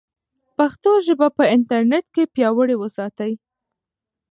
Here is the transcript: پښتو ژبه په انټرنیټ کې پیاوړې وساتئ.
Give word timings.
پښتو 0.57 0.91
ژبه 1.05 1.27
په 1.37 1.43
انټرنیټ 1.55 2.05
کې 2.15 2.23
پیاوړې 2.35 2.75
وساتئ. 2.79 3.33